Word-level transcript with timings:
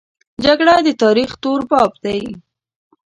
جګړه 0.43 0.75
د 0.85 0.89
تاریخ 1.03 1.29
تور 1.43 1.61
باب 1.69 1.91
دی 2.03 2.21